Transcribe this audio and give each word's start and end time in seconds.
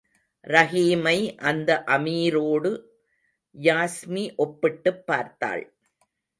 ரஹீமை 0.47 1.37
அந்த 1.37 1.83
அமீரோடு 1.87 2.71
யாஸ்மி 3.55 4.35
ஒப்பிட்டுப் 4.35 5.05
பார்த்தாள். 5.05 5.63